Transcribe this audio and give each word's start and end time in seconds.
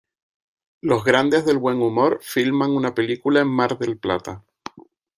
Los 0.81 1.03
Grandes 1.03 1.45
del 1.45 1.59
Buen 1.59 1.79
Humor 1.79 2.21
filman 2.23 2.71
una 2.71 2.95
película 2.95 3.41
en 3.41 3.49
Mar 3.49 3.77
del 3.77 3.99
Plata. 3.99 4.43